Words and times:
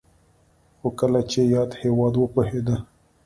خو 0.79 0.87
کله 0.99 1.21
چې 1.31 1.39
یاد 1.53 1.69
هېواد 1.81 2.13
وپوهېده 2.17 2.77